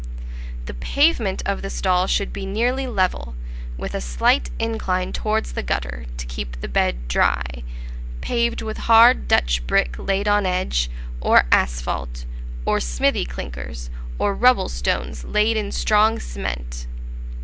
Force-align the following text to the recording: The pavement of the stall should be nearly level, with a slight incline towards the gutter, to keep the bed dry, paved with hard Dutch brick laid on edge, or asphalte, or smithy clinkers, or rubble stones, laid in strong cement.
The 0.65 0.73
pavement 0.73 1.43
of 1.45 1.61
the 1.61 1.69
stall 1.69 2.07
should 2.07 2.33
be 2.33 2.43
nearly 2.47 2.87
level, 2.87 3.35
with 3.77 3.93
a 3.93 4.01
slight 4.01 4.49
incline 4.57 5.13
towards 5.13 5.51
the 5.51 5.61
gutter, 5.61 6.07
to 6.17 6.25
keep 6.25 6.59
the 6.59 6.67
bed 6.67 7.07
dry, 7.07 7.43
paved 8.19 8.63
with 8.63 8.77
hard 8.89 9.27
Dutch 9.27 9.67
brick 9.67 9.93
laid 9.99 10.27
on 10.27 10.47
edge, 10.47 10.89
or 11.21 11.43
asphalte, 11.51 12.25
or 12.65 12.79
smithy 12.79 13.25
clinkers, 13.25 13.91
or 14.17 14.33
rubble 14.33 14.69
stones, 14.69 15.23
laid 15.23 15.55
in 15.55 15.71
strong 15.71 16.17
cement. 16.19 16.87